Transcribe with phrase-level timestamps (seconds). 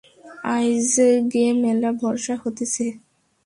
[0.53, 2.85] আইজগে ম্যালা বর্ষা হতিছে।